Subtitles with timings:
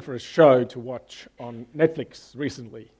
[0.00, 2.90] for a show to watch on Netflix recently,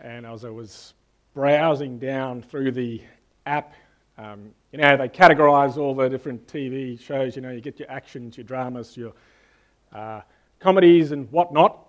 [0.00, 0.94] and as I was
[1.34, 3.02] browsing down through the
[3.46, 3.74] app,
[4.16, 7.36] um, you know they categorize all the different TV shows.
[7.36, 9.12] You know, you get your actions, your dramas, your
[9.92, 10.22] uh,
[10.58, 11.86] comedies, and whatnot.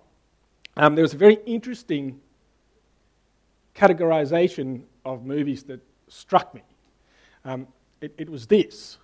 [0.76, 2.20] Um, there was a very interesting
[3.74, 6.62] categorization of movies that struck me.
[7.44, 7.66] Um,
[8.00, 8.98] it, it was this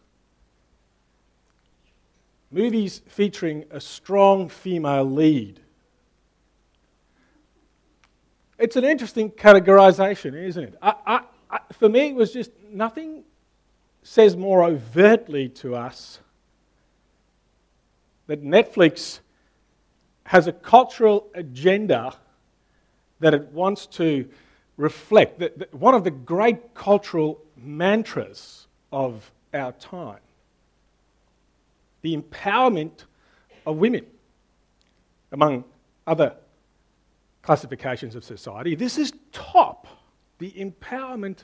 [2.51, 5.61] movies featuring a strong female lead.
[8.59, 10.75] It's an interesting categorization, isn't it?
[10.81, 11.21] I, I,
[11.51, 13.25] I, for me, it was just nothing
[14.03, 16.21] says more overtly to us
[18.29, 19.19] that Netflix
[20.25, 22.15] has a cultural agenda
[23.21, 24.29] that it wants to
[24.77, 25.39] reflect.
[25.41, 30.19] That, one of the great cultural mantras of our time
[32.07, 33.03] the empowerment
[33.67, 34.07] of women,
[35.33, 35.65] among
[36.07, 36.37] other
[37.43, 38.77] classifications of society.
[38.77, 39.89] This is top,
[40.39, 41.39] the empowerment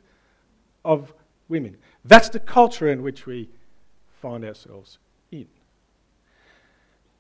[0.85, 1.13] of
[1.49, 1.77] women.
[2.05, 3.49] That's the culture in which we
[4.21, 4.99] find ourselves
[5.33, 5.49] in.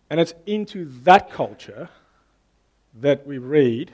[0.08, 1.88] And it's into that culture
[3.00, 3.90] that we read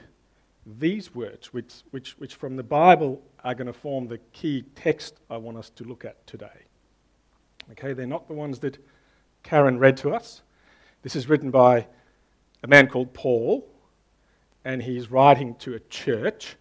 [0.63, 5.15] these words, which, which, which from the Bible are going to form the key text
[5.27, 6.67] I want us to look at today.
[7.71, 8.77] Okay, they're not the ones that
[9.43, 10.41] Karen read to us.
[11.01, 11.87] This is written by
[12.63, 13.67] a man called Paul,
[14.65, 16.55] and he's writing to a church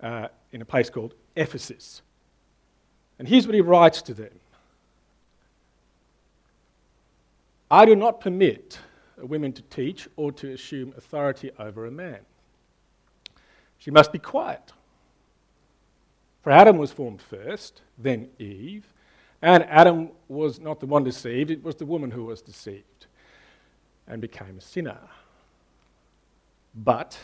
[0.00, 2.02] uh, in a place called Ephesus.
[3.18, 4.40] And here's what he writes to them
[7.70, 8.78] I do not permit
[9.20, 12.18] a women to teach or to assume authority over a man.
[13.78, 14.72] She must be quiet.
[16.42, 18.91] For Adam was formed first, then Eve,
[19.42, 23.06] and Adam was not the one deceived, it was the woman who was deceived
[24.06, 25.00] and became a sinner.
[26.74, 27.18] But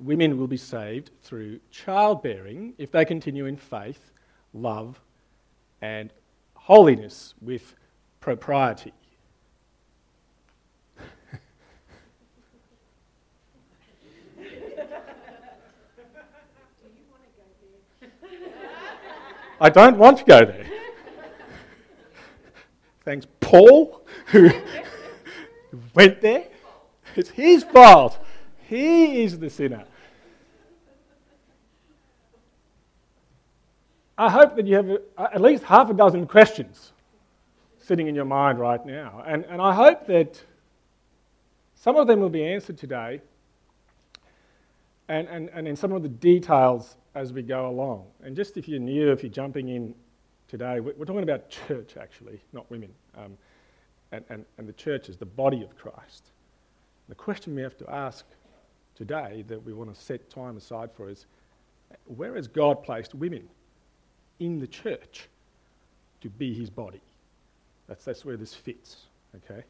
[0.00, 4.10] women will be saved through childbearing if they continue in faith,
[4.52, 5.00] love,
[5.80, 6.12] and
[6.54, 7.76] holiness with
[8.20, 8.92] propriety.
[19.60, 20.75] I don't want to go there
[23.06, 24.50] thanks Paul, who
[25.94, 26.48] went there.
[27.14, 28.18] It's his fault.
[28.68, 29.84] He is the sinner.
[34.18, 36.92] I hope that you have at least half a dozen questions
[37.78, 39.22] sitting in your mind right now.
[39.24, 40.42] And, and I hope that
[41.76, 43.20] some of them will be answered today
[45.08, 48.06] and, and, and in some of the details as we go along.
[48.24, 49.94] And just if you're new, if you're jumping in
[50.48, 50.80] today.
[50.80, 52.90] We're talking about church, actually, not women.
[53.16, 53.36] Um,
[54.12, 56.24] and, and, and the church is the body of Christ.
[57.08, 58.24] The question we have to ask
[58.94, 61.26] today that we want to set time aside for is
[62.06, 63.48] where has God placed women
[64.38, 65.28] in the church
[66.20, 67.00] to be his body?
[67.88, 68.96] That's, that's where this fits,
[69.36, 69.62] okay?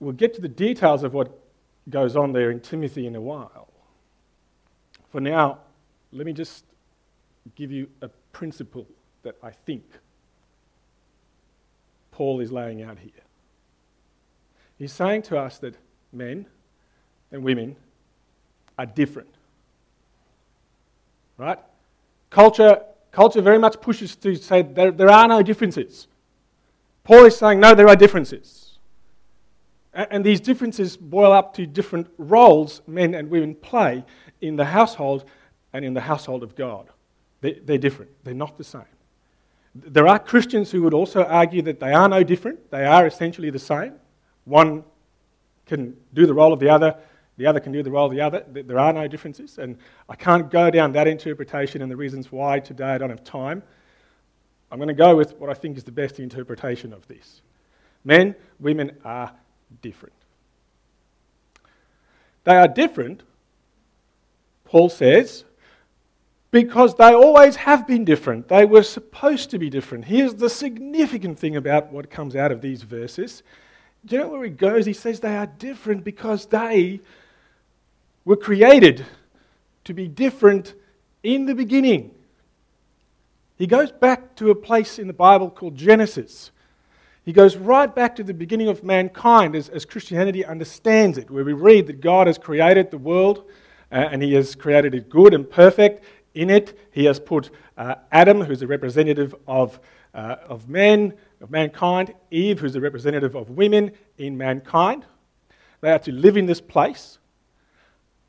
[0.00, 1.38] We'll get to the details of what
[1.88, 3.68] goes on there in Timothy in a while.
[5.10, 5.58] For now,
[6.12, 6.64] let me just
[7.54, 8.86] give you a principle
[9.22, 9.84] that I think
[12.10, 13.10] Paul is laying out here.
[14.78, 15.76] He's saying to us that
[16.12, 16.46] men
[17.30, 17.76] and women
[18.78, 19.28] are different.
[21.36, 21.58] Right?
[22.30, 26.06] Culture, culture very much pushes to say there, there are no differences.
[27.04, 28.78] Paul is saying, no, there are differences.
[29.92, 34.04] And, and these differences boil up to different roles men and women play
[34.40, 35.24] in the household
[35.72, 36.88] and in the household of God.
[37.42, 38.82] They, they're different, they're not the same.
[39.74, 43.50] There are Christians who would also argue that they are no different, they are essentially
[43.50, 43.94] the same.
[44.44, 44.84] One
[45.66, 46.96] can do the role of the other,
[47.36, 48.44] the other can do the role of the other.
[48.48, 49.76] There are no differences, and
[50.08, 53.62] I can't go down that interpretation and the reasons why today I don't have time.
[54.70, 57.42] I'm going to go with what I think is the best interpretation of this.
[58.04, 59.32] Men, women are
[59.80, 60.14] different.
[62.44, 63.22] They are different,
[64.64, 65.44] Paul says,
[66.52, 68.46] because they always have been different.
[68.46, 70.04] They were supposed to be different.
[70.04, 73.42] Here's the significant thing about what comes out of these verses.
[74.04, 74.84] Do you know where he goes?
[74.84, 77.00] He says they are different because they
[78.24, 79.04] were created
[79.84, 80.74] to be different
[81.22, 82.14] in the beginning.
[83.56, 86.50] He goes back to a place in the Bible called Genesis.
[87.24, 91.44] He goes right back to the beginning of mankind as, as Christianity understands it, where
[91.44, 93.48] we read that God has created the world
[93.90, 96.04] uh, and He has created it good and perfect.
[96.34, 99.78] In it, he has put uh, Adam, who's a representative of
[100.14, 105.04] uh, of men, of mankind, Eve, who's the representative of women in mankind.
[105.80, 107.18] They are to live in this place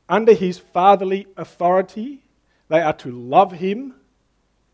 [0.07, 2.23] under his fatherly authority.
[2.69, 3.95] They are to love him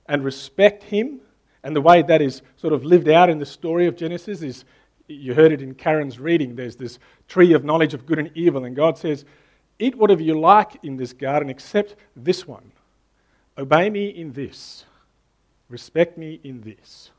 [0.07, 1.21] and respect him.
[1.63, 4.63] And the way that is sort of lived out in the story of Genesis is
[5.07, 6.55] you heard it in Karen's reading.
[6.55, 9.25] There's this tree of knowledge of good and evil, and God says,
[9.79, 12.71] Eat whatever you like in this garden except this one.
[13.59, 14.85] Obey me in this.
[15.67, 17.11] Respect me in this.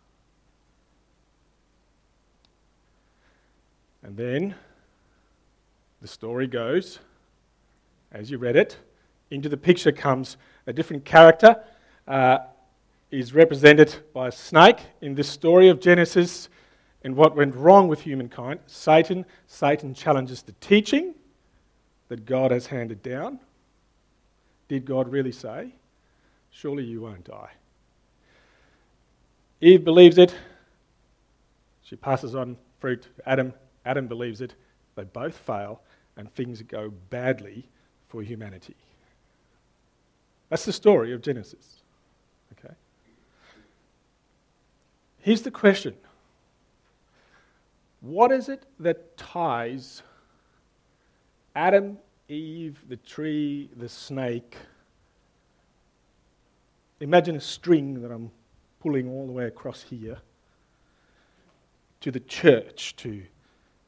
[4.02, 4.54] And then
[6.00, 6.98] the story goes,
[8.10, 8.78] as you read it,
[9.30, 11.62] into the picture comes a different character.
[12.08, 12.38] Uh,
[13.10, 16.48] is represented by a snake in this story of Genesis
[17.02, 18.60] and what went wrong with humankind.
[18.66, 19.24] Satan.
[19.46, 21.14] Satan challenges the teaching
[22.08, 23.40] that God has handed down.
[24.68, 25.74] Did God really say,
[26.50, 27.50] Surely you won't die?
[29.60, 30.34] Eve believes it.
[31.82, 33.52] She passes on fruit to Adam.
[33.84, 34.54] Adam believes it.
[34.94, 35.82] They both fail,
[36.16, 37.68] and things go badly
[38.08, 38.76] for humanity.
[40.48, 41.82] That's the story of Genesis.
[42.52, 42.74] Okay?
[45.20, 45.94] Here's the question
[48.00, 50.02] What is it that ties
[51.54, 51.98] Adam,
[52.28, 54.56] Eve, the tree, the snake?
[57.00, 58.30] Imagine a string that I'm
[58.80, 60.18] pulling all the way across here
[62.00, 63.22] to the church, to,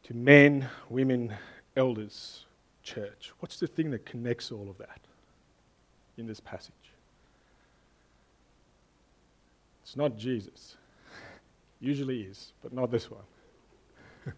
[0.04, 1.34] to men, women,
[1.76, 2.46] elders,
[2.82, 3.32] church.
[3.40, 5.00] What's the thing that connects all of that
[6.16, 6.72] in this passage?
[9.82, 10.76] It's not Jesus.
[11.80, 13.22] Usually is, but not this one.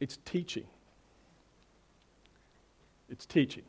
[0.00, 0.66] it's teaching.
[3.10, 3.64] It's teaching.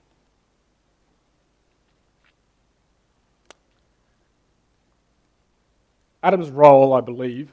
[6.25, 7.51] Adam's role, I believe,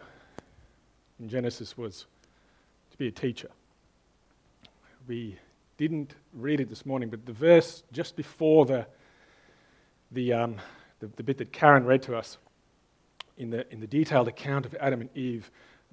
[1.21, 2.07] in Genesis was
[2.91, 3.51] to be a teacher.
[5.07, 5.37] We
[5.77, 8.87] didn't read it this morning, but the verse just before the,
[10.13, 10.57] the, um,
[11.01, 12.39] the, the bit that Karen read to us
[13.37, 15.51] in the, in the detailed account of Adam and Eve,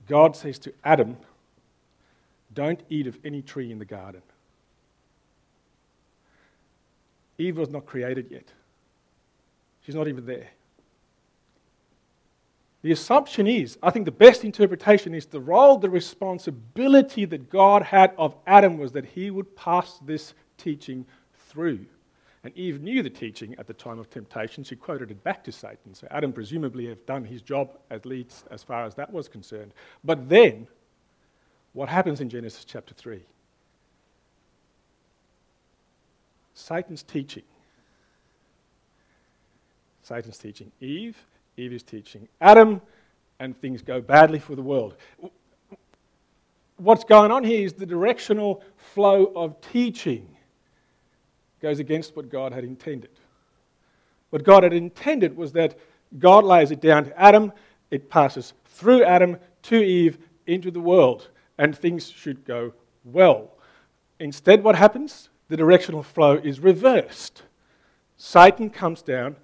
[0.07, 1.17] God says to Adam,
[2.53, 4.21] Don't eat of any tree in the garden.
[7.37, 8.53] Eve was not created yet,
[9.85, 10.47] she's not even there.
[12.81, 17.83] The assumption is, I think the best interpretation is the role, the responsibility that God
[17.83, 21.05] had of Adam was that he would pass this teaching
[21.49, 21.85] through.
[22.45, 24.63] And Eve knew the teaching at the time of temptation.
[24.63, 25.93] She quoted it back to Satan.
[25.93, 29.73] So Adam presumably had done his job at least as far as that was concerned.
[30.05, 30.65] But then,
[31.73, 33.21] what happens in Genesis chapter 3?
[36.53, 37.43] Satan's teaching.
[40.01, 41.17] Satan's teaching Eve,
[41.59, 42.81] Eve is teaching Adam,
[43.39, 44.95] and things go badly for the world.
[46.77, 50.27] What's going on here is the directional flow of teaching
[51.61, 53.11] goes against what God had intended.
[54.29, 55.77] What God had intended was that
[56.17, 57.51] God lays it down to Adam,
[57.91, 60.17] it passes through Adam to Eve
[60.47, 62.73] into the world, and things should go
[63.03, 63.51] well.
[64.19, 65.29] Instead, what happens?
[65.49, 67.43] The directional flow is reversed.
[68.15, 69.35] Satan comes down,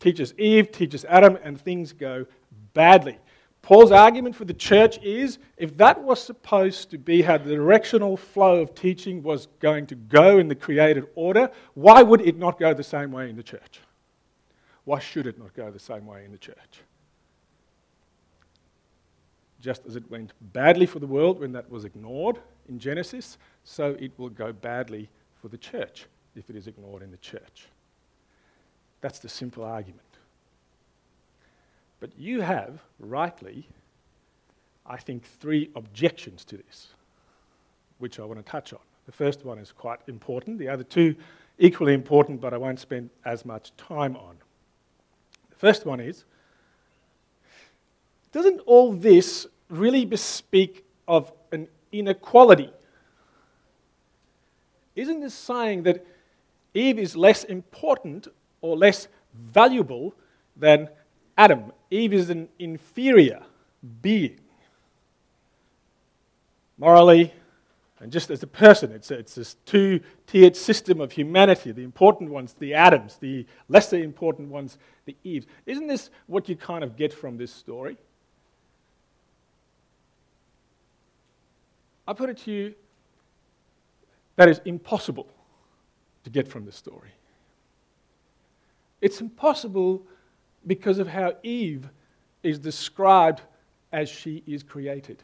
[0.00, 2.26] teaches Eve, teaches Adam, and things go
[2.74, 3.18] badly.
[3.66, 8.16] Paul's argument for the church is if that was supposed to be how the directional
[8.16, 12.60] flow of teaching was going to go in the created order, why would it not
[12.60, 13.80] go the same way in the church?
[14.84, 16.80] Why should it not go the same way in the church?
[19.60, 22.38] Just as it went badly for the world when that was ignored
[22.68, 25.08] in Genesis, so it will go badly
[25.42, 27.66] for the church if it is ignored in the church.
[29.06, 30.02] That's the simple argument.
[32.00, 33.68] But you have, rightly,
[34.84, 36.88] I think, three objections to this,
[37.98, 38.80] which I want to touch on.
[39.06, 41.14] The first one is quite important, the other two,
[41.60, 44.38] equally important, but I won't spend as much time on.
[45.50, 46.24] The first one is
[48.32, 52.72] doesn't all this really bespeak of an inequality?
[54.96, 56.04] Isn't this saying that
[56.74, 58.26] Eve is less important
[58.66, 60.14] or less valuable
[60.56, 60.88] than
[61.36, 61.72] Adam.
[61.90, 63.42] Eve is an inferior
[64.02, 64.40] being.
[66.78, 67.32] Morally,
[68.00, 72.30] and just as a person, it's, it's this two tiered system of humanity the important
[72.30, 75.46] ones, the Adams, the lesser important ones, the Eves.
[75.64, 77.96] Isn't this what you kind of get from this story?
[82.06, 82.74] I put it to you
[84.36, 85.26] that is impossible
[86.24, 87.10] to get from this story.
[89.06, 90.04] It's impossible
[90.66, 91.88] because of how Eve
[92.42, 93.40] is described
[93.92, 95.22] as she is created.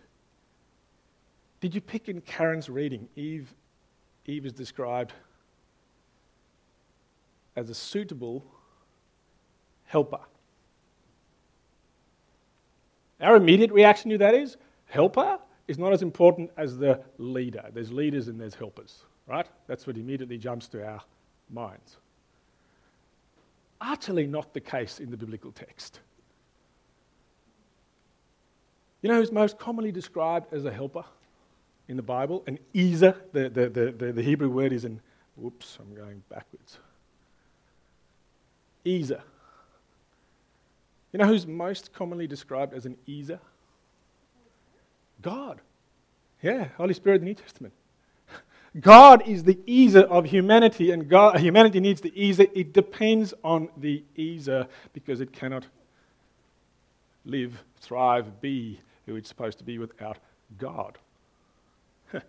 [1.61, 3.09] Did you pick in Karen's reading?
[3.17, 3.53] Eve,
[4.27, 5.15] Eve is described
[7.57, 8.45] as a suitable
[9.87, 10.21] helper.
[13.21, 17.69] Our immediate reaction to that is helper is not as important as the leader.
[17.75, 19.49] There's leaders and there's helpers, right?
[19.67, 21.03] That's what immediately jumps to our
[21.51, 21.97] minds.
[23.85, 25.99] Utterly not the case in the biblical text.
[29.03, 31.05] You know who's most commonly described as a helper
[31.89, 32.45] in the Bible?
[32.47, 33.17] An ezer.
[33.33, 35.01] The, the, the, the, Hebrew word is an,
[35.37, 36.79] whoops, I'm going backwards.
[38.87, 39.23] Ezer.
[41.13, 43.41] You know who's most commonly described as an ezer?
[45.21, 45.61] God.
[46.41, 47.75] Yeah, Holy Spirit in the New Testament.
[48.81, 52.47] God is the ezer of humanity, and God, humanity needs the ezer.
[52.55, 55.67] It depends on the ezer because it cannot
[57.27, 60.19] live, thrive, be who it's supposed to be without
[60.59, 60.97] God.
[62.13, 62.23] the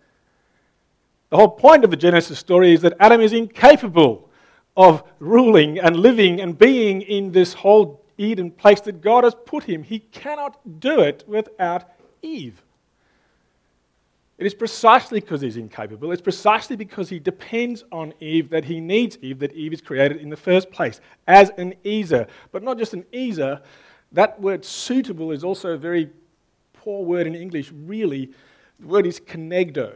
[1.32, 4.28] whole point of the Genesis story is that Adam is incapable
[4.76, 9.64] of ruling and living and being in this whole Eden place that God has put
[9.64, 9.82] him.
[9.82, 11.90] He cannot do it without
[12.22, 12.62] Eve.
[14.36, 18.80] It is precisely because he's incapable, it's precisely because he depends on Eve that he
[18.80, 22.26] needs Eve, that Eve is created in the first place as an Ezer.
[22.50, 23.62] But not just an Ezer,
[24.12, 26.10] that word suitable is also a very
[26.72, 28.30] poor word in English, really.
[28.80, 29.92] The word is kenegdo.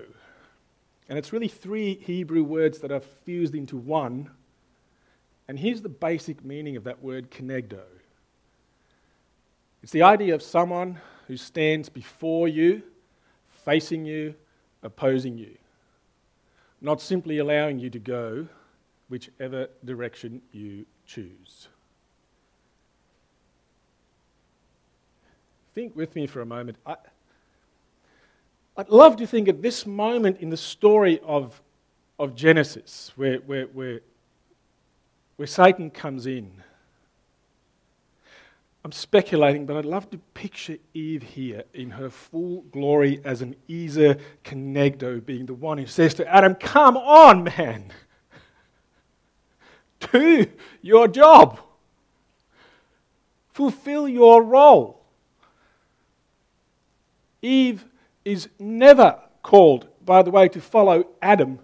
[1.09, 4.31] And it's really three Hebrew words that are fused into one.
[5.49, 7.83] And here's the basic meaning of that word kenegdo
[9.83, 12.83] it's the idea of someone who stands before you,
[13.69, 14.35] facing you,
[14.83, 15.55] opposing you,
[16.81, 18.49] not simply allowing you to go
[19.11, 21.69] whichever direction you choose.
[25.75, 26.79] Think with me for a moment.
[26.87, 26.97] I,
[28.79, 31.61] would love to think at this moment in the story of,
[32.19, 34.01] of Genesis, where, where, where,
[35.37, 36.51] where Satan comes in
[38.85, 43.57] I'm speculating, but I'd love to picture Eve here in her full glory as an
[43.69, 47.93] Ezer Kenegdo, being the one who says to Adam, Come on, man.
[50.13, 50.47] Do
[50.81, 51.61] your job.
[53.53, 55.03] Fulfill your role.
[57.43, 57.85] Eve
[58.25, 61.59] is never called, by the way, to follow Adam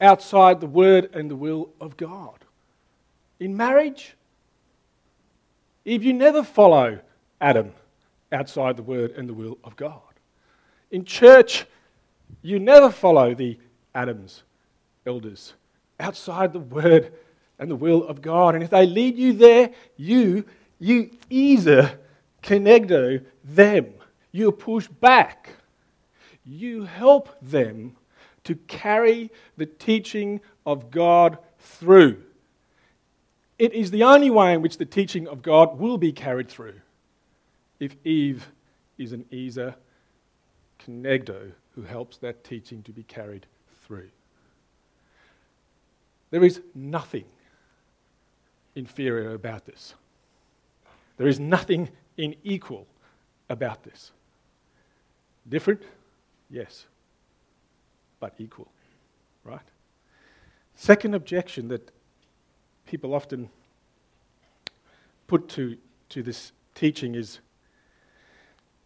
[0.00, 2.44] outside the word and the will of God.
[3.40, 4.14] In marriage,
[5.84, 7.00] if you never follow
[7.40, 7.72] Adam
[8.30, 10.00] outside the word and the will of God.
[10.90, 11.66] In church,
[12.40, 13.58] you never follow the
[13.94, 14.42] Adams,
[15.06, 15.54] elders,
[16.00, 17.12] outside the word
[17.58, 18.54] and the will of God.
[18.54, 20.44] And if they lead you there, you,
[20.78, 21.98] you either
[22.42, 23.92] kenegdo them.
[24.32, 25.50] You push back.
[26.44, 27.96] You help them
[28.44, 32.22] to carry the teaching of God through.
[33.62, 36.80] It is the only way in which the teaching of God will be carried through.
[37.78, 38.44] If Eve
[38.98, 39.76] is an Ezer
[40.80, 43.46] Kenegdo who helps that teaching to be carried
[43.84, 44.08] through.
[46.32, 47.24] There is nothing
[48.74, 49.94] inferior about this.
[51.16, 51.88] There is nothing
[52.18, 52.88] unequal
[53.48, 54.10] about this.
[55.48, 55.82] Different?
[56.50, 56.86] Yes.
[58.18, 58.72] But equal.
[59.44, 59.60] Right?
[60.74, 61.92] Second objection that
[62.92, 63.48] people often
[65.26, 65.78] put to,
[66.10, 67.40] to this teaching is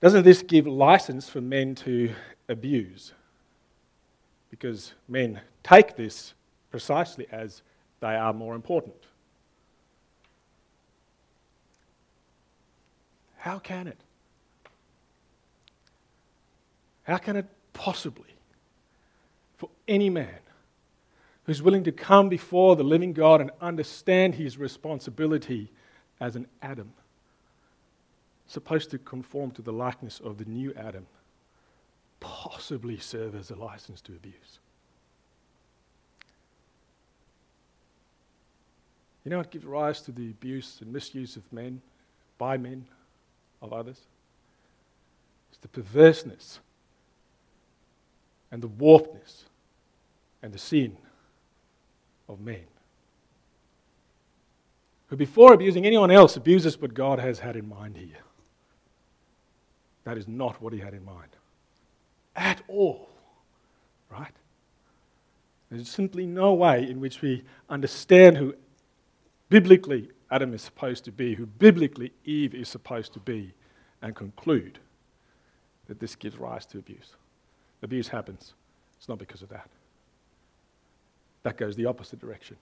[0.01, 2.13] doesn't this give license for men to
[2.49, 3.13] abuse?
[4.49, 6.35] Because men take this
[6.71, 7.63] precisely as
[7.99, 8.95] they are more important.
[13.39, 13.99] How can it?
[17.03, 18.37] How can it possibly,
[19.57, 20.46] for any man,
[21.47, 25.71] who's willing to come before the living God and understand his responsibility
[26.21, 26.93] as an Adam,
[28.49, 31.07] supposed to conform to the likeness of the new Adam,
[32.19, 34.59] possibly serve as a license to abuse.
[39.25, 41.81] You know what gives rise to the abuse and misuse of men,
[42.39, 42.87] by men,
[43.63, 44.01] of others?
[45.51, 46.59] It's the perverseness
[48.51, 49.45] and the warpedness
[50.43, 50.97] and the sin
[52.29, 52.65] of men.
[55.09, 58.19] Who, before abusing anyone else, abuses what God has had in mind here.
[60.05, 61.31] That is not what he had in mind.
[62.35, 63.09] At all.
[64.11, 64.33] Right?
[65.71, 68.55] There's simply no way in which we understand who,
[69.49, 73.53] biblically, Adam is supposed to be, who biblically Eve is supposed to be,
[74.03, 74.79] and conclude
[75.87, 77.15] that this gives rise to abuse.
[77.83, 78.55] Abuse happens.
[78.99, 79.69] It's not because of that.
[81.47, 82.57] That goes the opposite direction.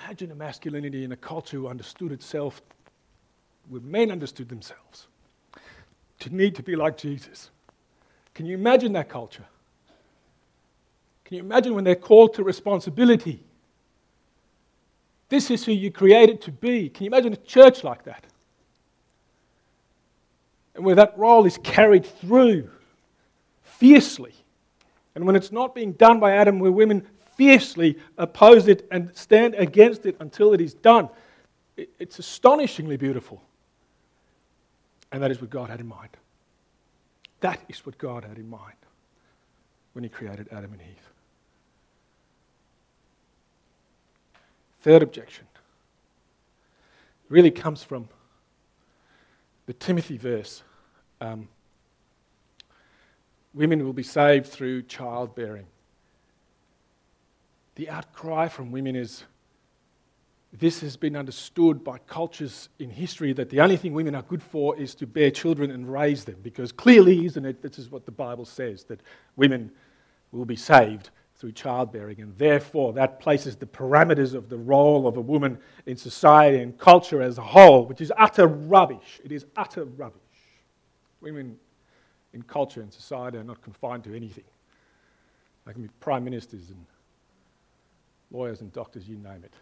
[0.00, 2.60] Imagine a masculinity in a culture who understood itself,
[3.68, 5.06] where men understood themselves,
[6.18, 7.50] to need to be like Jesus.
[8.34, 9.44] Can you imagine that culture?
[11.24, 13.44] Can you imagine when they're called to responsibility?
[15.28, 16.88] This is who you created to be.
[16.88, 18.24] Can you imagine a church like that?
[20.74, 22.68] And where that role is carried through
[23.62, 24.34] fiercely.
[25.18, 27.04] And when it's not being done by Adam, where women
[27.36, 31.08] fiercely oppose it and stand against it until it is done,
[31.76, 33.42] it's astonishingly beautiful.
[35.10, 36.10] And that is what God had in mind.
[37.40, 38.76] That is what God had in mind
[39.92, 41.10] when He created Adam and Eve.
[44.82, 45.48] Third objection
[47.28, 48.08] really comes from
[49.66, 50.62] the Timothy verse.
[51.20, 51.48] Um,
[53.54, 55.66] women will be saved through childbearing.
[57.74, 59.24] The outcry from women is
[60.52, 64.42] this has been understood by cultures in history that the only thing women are good
[64.42, 68.06] for is to bear children and raise them, because clearly, isn't it, this is what
[68.06, 69.00] the Bible says, that
[69.36, 69.70] women
[70.32, 75.16] will be saved through childbearing, and therefore that places the parameters of the role of
[75.16, 79.20] a woman in society and culture as a whole, which is utter rubbish.
[79.24, 80.20] It is utter rubbish.
[81.20, 81.58] Women
[82.32, 84.44] in culture and society are not confined to anything.
[85.66, 86.84] They can be prime ministers and
[88.30, 89.52] lawyers and doctors, you name it.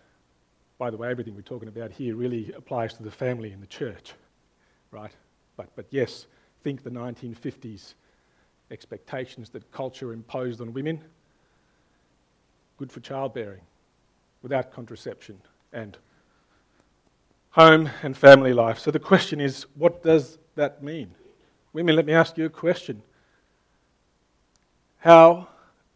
[0.79, 3.67] By the way, everything we're talking about here really applies to the family and the
[3.67, 4.15] church,
[4.91, 5.13] right?
[5.57, 6.27] But, but yes,
[6.63, 7.95] think the 1950s
[8.71, 11.03] expectations that culture imposed on women.
[12.77, 13.63] Good for childbearing,
[14.43, 15.41] without contraception,
[15.73, 15.97] and
[17.51, 18.79] home and family life.
[18.79, 21.15] So the question is, what does that mean?
[21.77, 23.03] Women, let me ask you a question.
[24.97, 25.47] How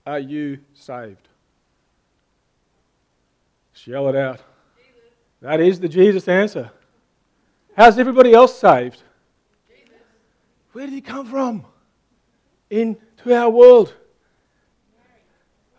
[0.07, 1.27] are you saved?
[3.87, 4.41] Yell it out.
[5.41, 6.71] That is the Jesus answer.
[7.75, 9.03] How's everybody else saved?
[9.71, 9.95] Jesus.
[10.73, 11.65] Where did he come from?
[12.69, 13.95] Into our world.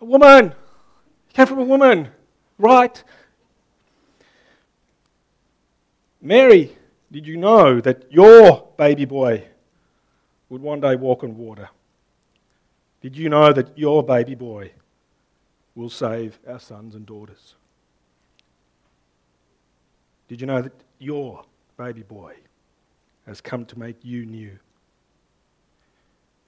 [0.02, 0.56] A woman.
[1.28, 2.10] He came from a woman,
[2.58, 3.04] right?
[6.20, 6.76] Mary,
[7.12, 9.46] did you know that your baby boy
[10.52, 11.70] would one day walk on water?
[13.00, 14.74] Did you know that your baby boy
[15.76, 17.56] will save our sons and daughters?
[20.28, 21.46] Did you know that your
[21.78, 22.36] baby boy
[23.26, 24.60] has come to make you new?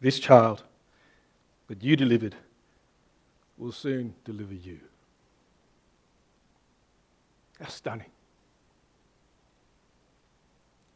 [0.01, 0.63] This child
[1.69, 2.35] that you delivered
[3.57, 4.79] will soon deliver you.
[7.57, 8.11] How stunning.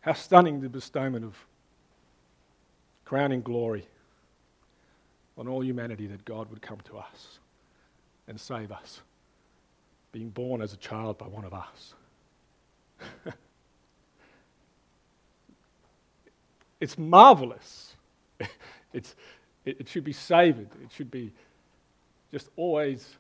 [0.02, 1.38] How stunning the bestowment of
[3.08, 3.88] crowning glory
[5.38, 7.40] on all humanity that God would come to us
[8.28, 9.00] and save us,
[10.12, 11.94] being born as a child by one of us.
[16.82, 17.96] it's marvelous.
[18.94, 19.16] it's,
[19.64, 20.68] it, it should be savored.
[20.84, 21.32] It should be
[22.30, 23.16] just always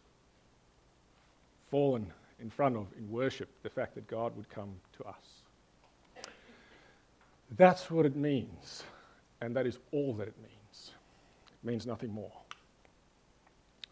[1.71, 5.15] fallen in front of in worship the fact that God would come to us.
[7.55, 8.83] That's what it means,
[9.41, 10.91] and that is all that it means.
[11.47, 12.31] It means nothing more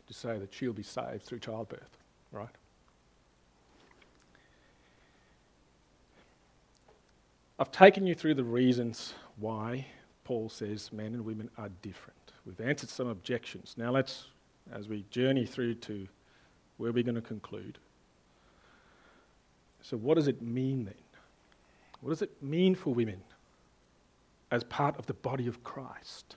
[0.07, 1.97] to say that she'll be saved through childbirth,
[2.31, 2.49] right?
[7.57, 9.85] I've taken you through the reasons why
[10.25, 12.33] Paul says men and women are different.
[12.45, 13.75] We've answered some objections.
[13.77, 14.25] Now let's,
[14.71, 16.07] as we journey through to
[16.77, 17.77] where we're going to conclude.
[19.81, 20.95] So, what does it mean then?
[22.01, 23.21] What does it mean for women
[24.51, 26.35] as part of the body of Christ?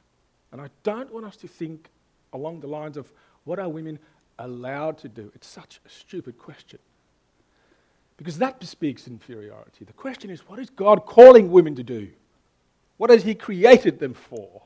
[0.53, 1.89] And I don't want us to think
[2.33, 3.13] along the lines of
[3.45, 3.99] what are women
[4.39, 5.31] allowed to do?
[5.35, 6.79] It's such a stupid question
[8.17, 9.85] because that bespeaks inferiority.
[9.85, 12.09] The question is, what is God calling women to do?
[12.97, 14.63] What has He created them for?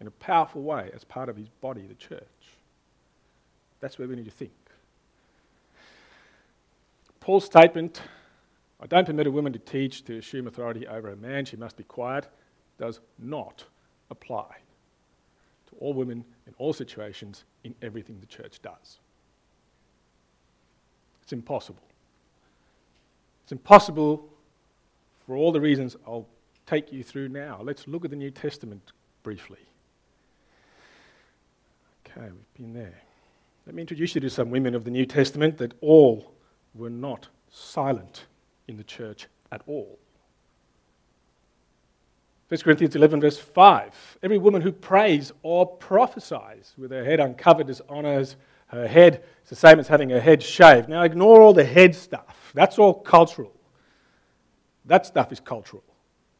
[0.00, 2.22] In a powerful way, as part of His body, the church.
[3.80, 4.50] That's where we need to think.
[7.20, 8.02] Paul's statement,
[8.80, 11.76] I don't permit a woman to teach, to assume authority over a man, she must
[11.76, 12.28] be quiet,
[12.78, 13.64] does not
[14.10, 14.56] apply
[15.68, 18.98] to all women in all situations in everything the church does.
[21.22, 21.82] It's impossible.
[23.44, 24.28] It's impossible
[25.26, 26.26] for all the reasons I'll
[26.66, 27.60] take you through now.
[27.62, 29.58] Let's look at the New Testament briefly.
[32.06, 33.00] Okay, we've been there.
[33.66, 36.32] Let me introduce you to some women of the New Testament that all
[36.74, 38.26] were not silent
[38.68, 39.98] in the church at all.
[42.48, 44.18] 1 Corinthians 11, verse 5.
[44.22, 48.36] Every woman who prays or prophesies with her head uncovered dishonors
[48.68, 49.24] her head.
[49.40, 50.88] It's the same as having her head shaved.
[50.88, 52.50] Now, ignore all the head stuff.
[52.54, 53.52] That's all cultural.
[54.84, 55.82] That stuff is cultural.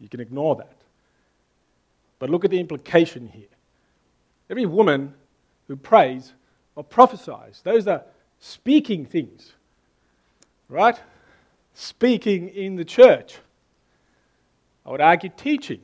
[0.01, 0.77] You can ignore that.
[2.19, 3.49] But look at the implication here.
[4.51, 5.15] Every woman
[5.69, 6.33] who prays
[6.77, 8.03] or prophesies, those are
[8.39, 9.53] speaking things,
[10.69, 11.01] right?
[11.75, 13.39] Speaking in the church.
[14.87, 15.81] I would argue teaching.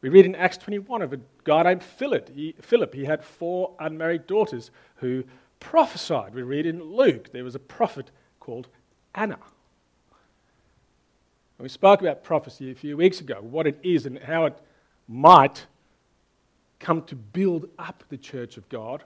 [0.00, 2.28] We read in Acts 21 of a guy named Philip.
[2.34, 2.92] He, Philip.
[2.92, 5.22] he had four unmarried daughters who
[5.60, 6.34] prophesied.
[6.34, 8.68] We read in Luke there was a prophet called
[9.14, 9.38] Anna.
[11.58, 14.58] And we spoke about prophecy a few weeks ago, what it is and how it
[15.06, 15.66] might
[16.80, 19.04] come to build up the church of God.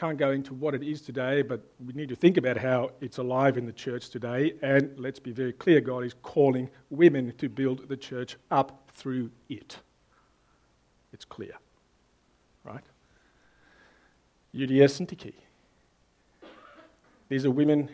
[0.00, 3.18] Can't go into what it is today, but we need to think about how it's
[3.18, 4.54] alive in the church today.
[4.62, 9.30] And let's be very clear God is calling women to build the church up through
[9.50, 9.76] it.
[11.12, 11.52] It's clear.
[12.64, 12.82] Right?
[14.54, 15.34] Euodia Syntyche.
[17.28, 17.90] These are women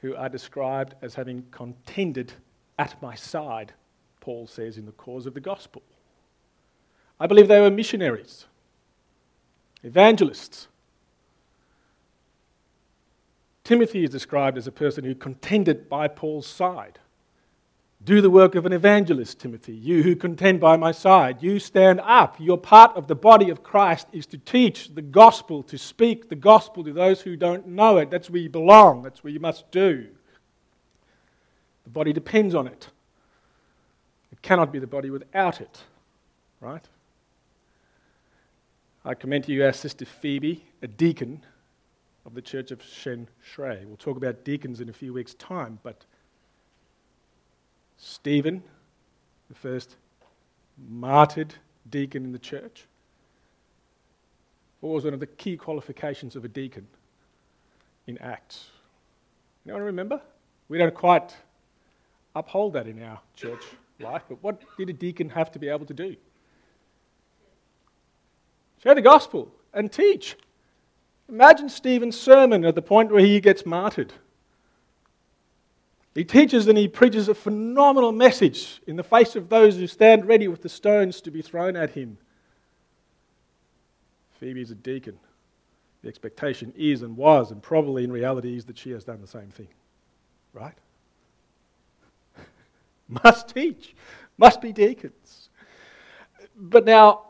[0.00, 2.32] who are described as having contended
[2.78, 3.74] at my side,
[4.20, 5.82] Paul says, in the cause of the gospel.
[7.20, 8.46] I believe they were missionaries,
[9.82, 10.68] evangelists.
[13.64, 16.98] Timothy is described as a person who contended by Paul's side.
[18.04, 19.74] Do the work of an evangelist, Timothy.
[19.74, 22.34] You who contend by my side, you stand up.
[22.40, 26.34] Your part of the body of Christ is to teach the gospel, to speak the
[26.34, 28.10] gospel to those who don't know it.
[28.10, 30.08] That's where you belong, that's where you must do.
[31.84, 32.88] The body depends on it.
[34.32, 35.84] It cannot be the body without it,
[36.60, 36.84] right?
[39.04, 41.44] I commend to you our sister Phoebe, a deacon
[42.24, 43.84] of the Church of Shen Shrey.
[43.84, 46.04] We'll talk about deacons in a few weeks' time, but
[47.96, 48.62] Stephen,
[49.48, 49.96] the first
[50.88, 51.54] martyred
[51.90, 52.86] deacon in the church,
[54.80, 56.86] what was one of the key qualifications of a deacon
[58.06, 58.66] in Acts?
[59.64, 60.20] Anyone remember?
[60.68, 61.36] We don't quite
[62.34, 63.62] uphold that in our church
[64.00, 66.16] life, but what did a deacon have to be able to do?
[68.82, 70.36] Share the gospel and teach.
[71.28, 74.12] Imagine Stephen's sermon at the point where he gets martyred.
[76.14, 80.26] He teaches and he preaches a phenomenal message in the face of those who stand
[80.26, 82.18] ready with the stones to be thrown at him.
[84.38, 85.18] Phoebe is a deacon.
[86.02, 89.26] The expectation is and was, and probably in reality is that she has done the
[89.26, 89.68] same thing.
[90.52, 90.74] Right?
[93.24, 93.94] must teach,
[94.36, 95.48] must be deacons.
[96.56, 97.22] But now,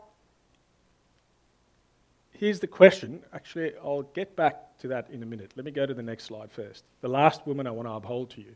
[2.43, 3.21] here's the question.
[3.31, 5.53] Actually, I'll get back to that in a minute.
[5.55, 6.83] Let me go to the next slide first.
[6.99, 8.53] The last woman I want to uphold to you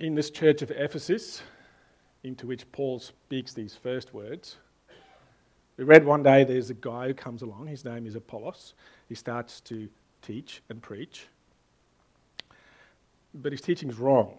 [0.00, 1.42] in this church of Ephesus,
[2.24, 4.56] into which Paul speaks these first words,
[5.76, 8.74] we read one day there's a guy who comes along, his name is Apollos.
[9.08, 9.88] He starts to
[10.22, 11.28] teach and preach,
[13.32, 14.34] but his teaching's wrong.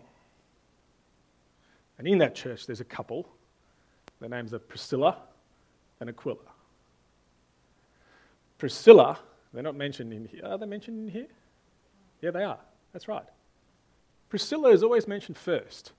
[1.97, 3.29] And in that church, there's a couple.
[4.19, 5.17] Their names are Priscilla
[5.99, 6.37] and Aquila.
[8.57, 9.19] Priscilla,
[9.53, 10.41] they're not mentioned in here.
[10.45, 11.27] Are they mentioned in here?
[12.21, 12.59] Yeah, they are.
[12.93, 13.25] That's right.
[14.29, 15.91] Priscilla is always mentioned first.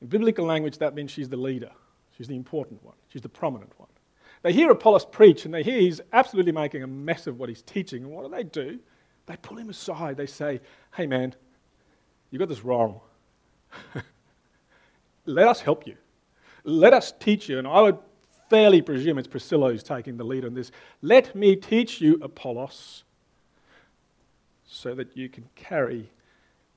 [0.00, 1.70] In biblical language, that means she's the leader.
[2.16, 2.94] She's the important one.
[3.08, 3.88] She's the prominent one.
[4.42, 7.62] They hear Apollos preach and they hear he's absolutely making a mess of what he's
[7.62, 8.04] teaching.
[8.04, 8.78] And what do they do?
[9.26, 10.16] They pull him aside.
[10.16, 10.60] They say,
[10.94, 11.34] Hey, man,
[12.30, 13.00] you got this wrong.
[15.26, 15.96] Let us help you.
[16.64, 17.58] Let us teach you.
[17.58, 17.98] And I would
[18.54, 20.70] fairly presume it's Priscilla who's taking the lead on this.
[21.02, 23.02] Let me teach you, Apollos,
[24.64, 26.08] so that you can carry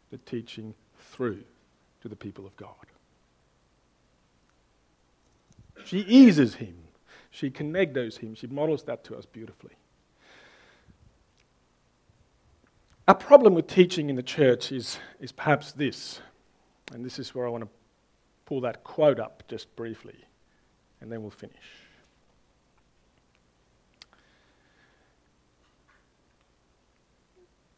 [0.09, 1.43] the teaching through
[2.01, 2.71] to the people of God.
[5.85, 6.73] She ezers him.
[7.29, 8.33] She kenegdos him.
[8.33, 9.75] She models that to us beautifully.
[13.07, 16.21] Our problem with teaching in the church is, is perhaps this,
[16.91, 17.69] and this is where I want to
[18.47, 20.15] pull that quote up just briefly,
[21.01, 21.55] and then we'll finish.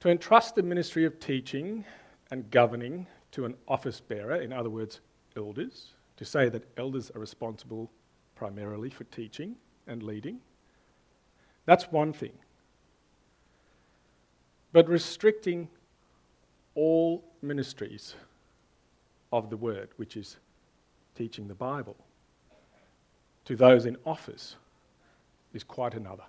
[0.02, 1.84] To entrust the ministry of teaching
[2.32, 5.02] and governing to an office bearer, in other words,
[5.36, 7.92] elders, to say that elders are responsible
[8.36, 9.56] primarily for teaching
[9.88, 10.40] and leading.
[11.66, 12.32] That's one thing.
[14.72, 15.68] But restricting
[16.76, 18.16] all ministries
[19.32, 20.38] of the word, which is
[21.16, 21.98] teaching the Bible,
[23.50, 24.58] to those in office
[25.56, 26.24] is quite another.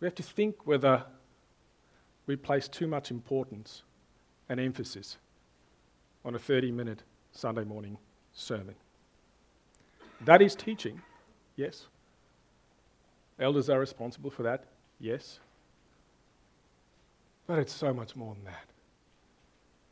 [0.00, 1.04] we have to think whether
[2.26, 3.82] we place too much importance
[4.48, 5.18] and emphasis
[6.24, 7.96] on a 30 minute Sunday morning
[8.32, 8.74] sermon.
[10.22, 11.00] That is teaching,
[11.54, 11.86] yes.
[13.38, 14.64] Elders are responsible for that,
[14.98, 15.38] yes.
[17.46, 18.64] But it's so much more than that.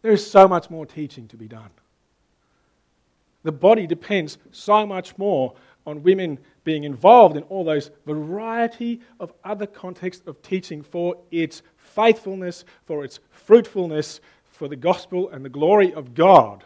[0.02, 1.70] There is so much more teaching to be done.
[3.42, 5.54] The body depends so much more
[5.86, 11.62] on women being involved in all those variety of other contexts of teaching for its
[11.76, 16.64] faithfulness, for its fruitfulness, for the gospel and the glory of God,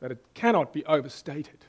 [0.00, 1.64] that it cannot be overstated.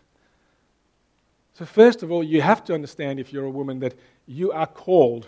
[1.53, 3.95] So, first of all, you have to understand, if you're a woman, that
[4.27, 5.27] you are called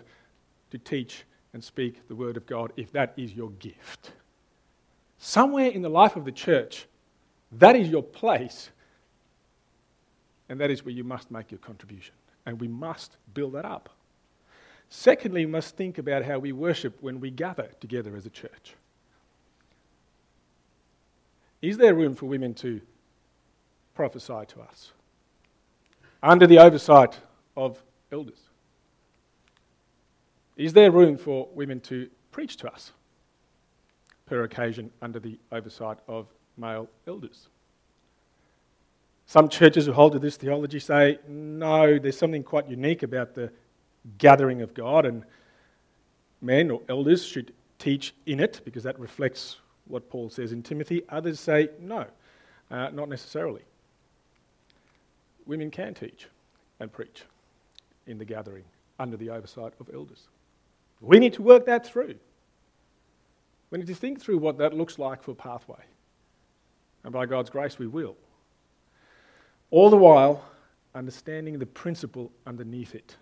[0.72, 4.12] to teach and speak the word of God if that is your gift.
[5.18, 6.86] Somewhere in the life of the church,
[7.54, 8.70] that is your place,
[10.50, 12.14] and that is where you must make your contribution.
[12.46, 13.90] And we must build that up.
[14.90, 18.74] Secondly, we must think about how we worship when we gather together as a church.
[21.62, 22.82] Is there room for women to
[23.94, 24.92] prophesy to us
[26.24, 27.20] under the oversight
[27.56, 27.82] of
[28.12, 28.40] elders?
[30.58, 32.92] Is there room for women to preach to us
[34.26, 37.50] per occasion under the oversight of male elders?
[39.30, 43.52] Some churches who hold to this theology say, no, there's something quite unique about the
[44.18, 45.24] gathering of God, and
[46.42, 51.04] men or elders should teach in it because that reflects what Paul says in Timothy.
[51.10, 52.08] Others say, no,
[52.72, 53.62] uh, not necessarily.
[55.46, 56.26] Women can teach
[56.80, 57.22] and preach
[58.08, 58.64] in the gathering
[58.98, 60.24] under the oversight of elders.
[61.02, 62.16] We need to work that through.
[63.70, 65.84] We need to think through what that looks like for Pathway.
[67.04, 68.16] And by God's grace, we will.
[69.72, 70.46] All the while,
[70.96, 73.16] understanding the principle underneath it.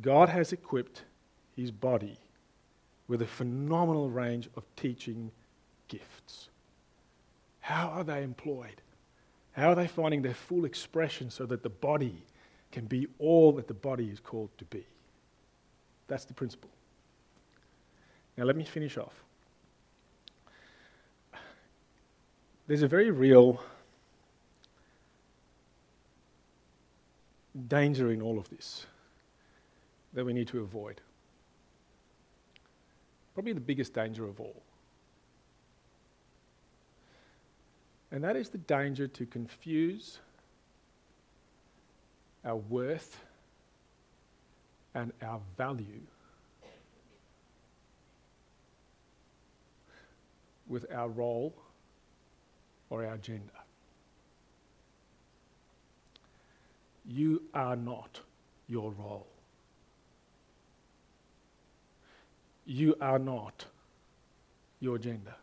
[0.00, 1.02] God has equipped
[1.56, 2.16] his body
[3.08, 5.30] with a phenomenal range of teaching
[5.88, 6.48] gifts.
[7.60, 8.80] How are they employed?
[9.52, 12.16] How are they finding their full expression so that the body
[12.70, 14.84] can be all that the body is called to be?
[16.08, 16.70] That's the principle.
[18.36, 19.22] Now, let me finish off.
[22.66, 23.62] There's a very real
[27.68, 28.86] danger in all of this
[30.14, 31.00] that we need to avoid.
[33.34, 34.62] Probably the biggest danger of all.
[38.10, 40.18] And that is the danger to confuse
[42.44, 43.24] our worth
[44.94, 46.02] and our value
[50.68, 51.54] with our role
[52.90, 53.61] or our gender.
[57.06, 58.20] You are not
[58.68, 59.26] your role.
[62.64, 63.64] You are not
[64.80, 65.34] your gender.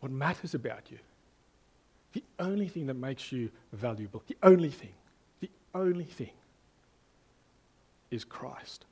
[0.00, 0.98] What matters about you,
[2.12, 4.92] the only thing that makes you valuable, the only thing,
[5.40, 6.32] the only thing
[8.10, 8.84] is Christ.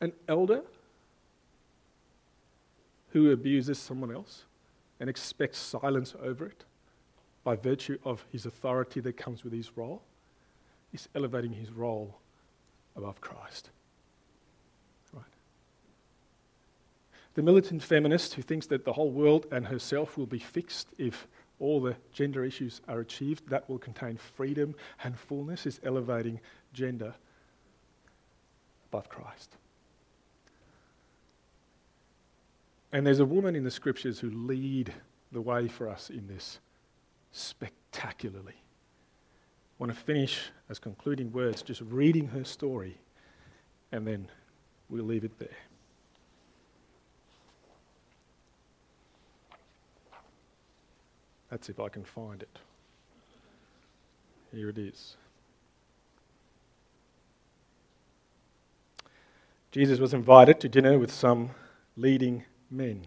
[0.00, 0.62] An elder
[3.10, 4.44] who abuses someone else
[5.00, 6.64] and expects silence over it
[7.46, 10.02] by virtue of his authority that comes with his role
[10.92, 12.12] is elevating his role
[12.96, 13.70] above Christ.
[15.12, 15.22] Right?
[17.34, 21.28] The militant feminist who thinks that the whole world and herself will be fixed if
[21.60, 26.40] all the gender issues are achieved, that will contain freedom and fullness, is elevating
[26.72, 27.14] gender
[28.90, 29.54] above Christ.
[32.92, 34.92] And there's a woman in the scriptures who lead
[35.30, 36.58] the way for us in this
[37.36, 38.54] spectacularly.
[38.54, 42.96] I want to finish as concluding words just reading her story,
[43.92, 44.28] and then
[44.88, 45.48] we'll leave it there.
[51.50, 52.58] That's if I can find it.
[54.52, 55.16] Here it is.
[59.70, 61.50] Jesus was invited to dinner with some
[61.96, 63.06] leading men.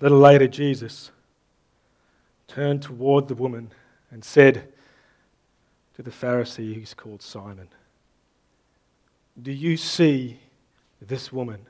[0.00, 1.10] A little later, Jesus
[2.46, 3.72] turned toward the woman
[4.10, 4.68] and said
[5.96, 7.68] to the Pharisee who's called Simon,
[9.42, 10.38] Do you see
[11.00, 11.66] this woman?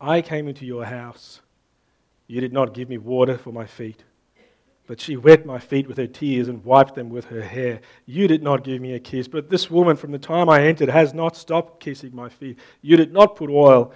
[0.00, 1.40] I came into your house.
[2.28, 4.04] You did not give me water for my feet,
[4.86, 7.80] but she wet my feet with her tears and wiped them with her hair.
[8.06, 10.88] You did not give me a kiss, but this woman from the time I entered
[10.88, 12.58] has not stopped kissing my feet.
[12.80, 13.92] You did not put oil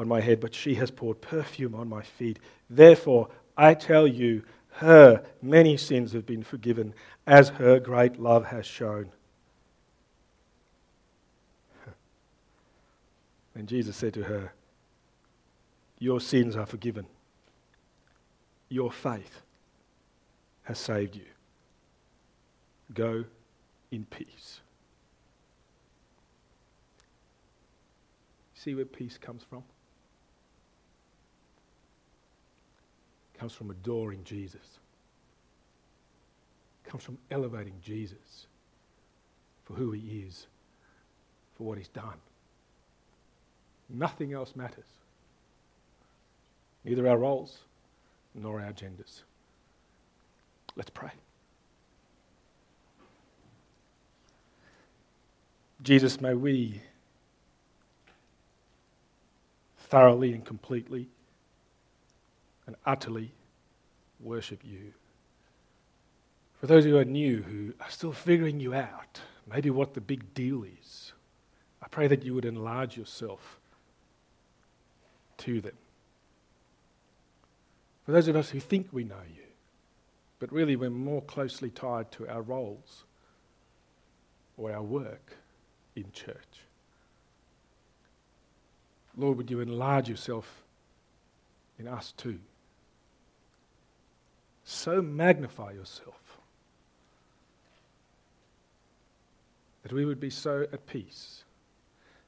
[0.00, 2.38] on my head, but she has poured perfume on my feet.
[2.68, 6.94] Therefore, I tell you, her many sins have been forgiven,
[7.26, 9.10] as her great love has shown.
[13.54, 14.52] And Jesus said to her,
[15.98, 17.04] Your sins are forgiven.
[18.70, 19.42] Your faith
[20.62, 21.26] has saved you.
[22.94, 23.24] Go
[23.90, 24.60] in peace.
[28.54, 29.64] See where peace comes from?
[33.40, 34.78] Comes from adoring Jesus.
[36.84, 38.46] Comes from elevating Jesus
[39.64, 40.46] for who he is,
[41.56, 42.18] for what he's done.
[43.88, 44.84] Nothing else matters.
[46.84, 47.60] Neither our roles
[48.34, 49.22] nor our genders.
[50.76, 51.10] Let's pray.
[55.82, 56.82] Jesus, may we
[59.88, 61.08] thoroughly and completely
[62.70, 63.32] and utterly
[64.20, 64.92] worship you.
[66.60, 69.20] For those who are new, who are still figuring you out,
[69.52, 71.12] maybe what the big deal is,
[71.82, 73.58] I pray that you would enlarge yourself
[75.38, 75.76] to them.
[78.06, 79.42] For those of us who think we know you,
[80.38, 83.02] but really we're more closely tied to our roles
[84.56, 85.32] or our work
[85.96, 86.60] in church.
[89.16, 90.62] Lord, would you enlarge yourself
[91.80, 92.38] in us too?
[94.72, 96.38] So magnify yourself
[99.82, 101.42] that we would be so at peace,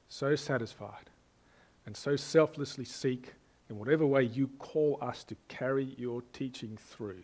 [0.09, 1.09] so satisfied,
[1.87, 3.35] and so selflessly seek
[3.71, 7.23] in whatever way you call us to carry your teaching through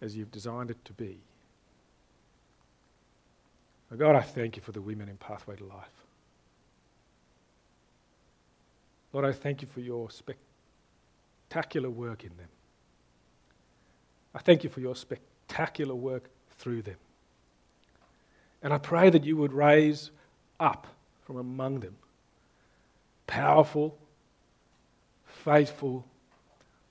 [0.00, 1.18] as you've designed it to be.
[3.92, 6.04] Oh God, I thank you for the women in Pathway to Life.
[9.12, 12.48] Lord, I thank you for your spectacular work in them.
[14.36, 16.96] I thank you for your spectacular work through them.
[18.62, 20.10] And I pray that you would raise
[20.60, 20.86] up
[21.24, 21.96] from among them
[23.26, 23.96] powerful,
[25.24, 26.04] faithful,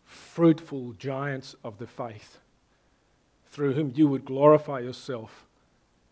[0.06, 2.40] fruitful giants of the faith
[3.52, 5.46] through whom you would glorify yourself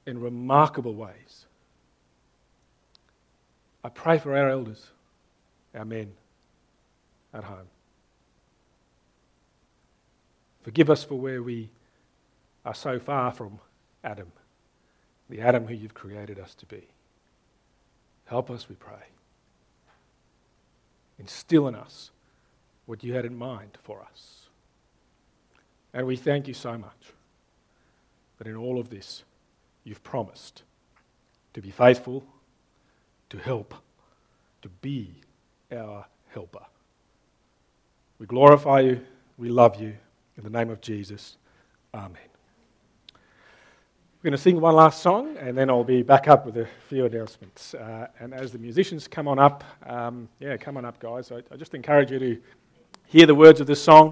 [0.05, 1.45] in remarkable ways.
[3.83, 4.91] I pray for our elders,
[5.75, 6.13] our men
[7.33, 7.67] at home.
[10.63, 11.69] Forgive us for where we
[12.65, 13.59] are so far from
[14.03, 14.31] Adam,
[15.29, 16.87] the Adam who you've created us to be.
[18.25, 19.03] Help us, we pray.
[21.19, 22.11] Instill in us
[22.85, 24.47] what you had in mind for us.
[25.93, 27.13] And we thank you so much
[28.37, 29.23] that in all of this,
[29.83, 30.63] you've promised
[31.53, 32.23] to be faithful,
[33.29, 33.75] to help,
[34.61, 35.13] to be
[35.71, 36.65] our helper.
[38.17, 39.01] We glorify you,
[39.37, 39.93] we love you.
[40.37, 41.37] In the name of Jesus,
[41.93, 42.17] Amen.
[43.13, 46.67] We're going to sing one last song and then I'll be back up with a
[46.89, 47.75] few announcements.
[47.75, 51.31] Uh, and as the musicians come on up, um, yeah, come on up, guys.
[51.31, 52.41] I, I just encourage you to
[53.05, 54.11] hear the words of this song.